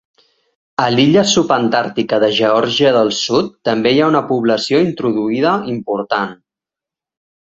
A 0.83 0.87
l'illa 0.93 1.23
subantàrtica 1.33 2.19
de 2.23 2.29
Geòrgia 2.37 2.93
del 2.97 3.13
Sud 3.19 3.51
també 3.71 3.91
hi 3.97 4.01
ha 4.01 4.09
una 4.15 4.23
població 4.33 4.81
introduïda 4.87 5.53
important. 5.75 6.33